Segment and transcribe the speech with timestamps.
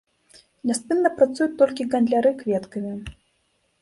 [0.69, 2.93] Няспынна працуюць толькі гандляры кветкамі.